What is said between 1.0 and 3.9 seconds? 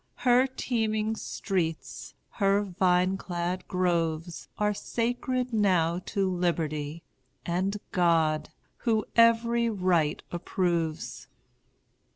streets, her vine clad